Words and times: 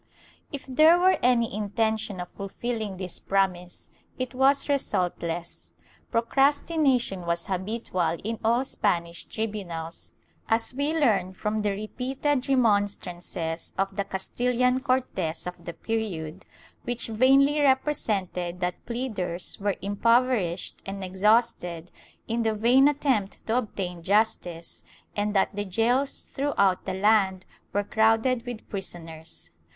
^ 0.01 0.03
If 0.51 0.65
there 0.65 0.97
were 0.97 1.19
any 1.21 1.53
intention 1.53 2.19
of 2.19 2.29
fulfilling 2.29 2.97
this 2.97 3.19
promise 3.19 3.91
it 4.17 4.33
was 4.33 4.67
resultless. 4.67 5.73
Procrastination 6.09 7.27
was 7.27 7.45
habitual 7.45 8.17
in 8.23 8.39
all 8.43 8.65
Spanish 8.65 9.25
tribunals, 9.25 10.11
as 10.49 10.73
we 10.73 10.91
learn 10.99 11.33
from 11.33 11.61
the 11.61 11.69
repeated 11.69 12.49
remonstrances 12.49 13.73
of 13.77 13.95
the 13.95 14.03
Castilian 14.03 14.79
Cortes 14.79 15.45
of 15.45 15.63
the 15.65 15.73
period, 15.73 16.47
which 16.81 17.05
vainly 17.05 17.59
represented 17.61 18.59
that 18.59 18.83
pleaders 18.87 19.59
were 19.59 19.75
impoverished 19.83 20.81
and 20.83 21.03
exhausted 21.03 21.91
in 22.27 22.41
the 22.41 22.55
vain 22.55 22.87
attempt 22.87 23.45
to 23.45 23.55
obtain 23.55 24.01
justice, 24.01 24.81
and 25.15 25.35
that 25.35 25.55
the 25.55 25.63
gaols 25.63 26.23
throughout 26.23 26.85
the 26.85 26.95
land 26.95 27.45
were 27.71 27.83
crowded 27.83 28.47
with 28.47 28.67
pris 28.67 28.93
oners. 28.95 29.51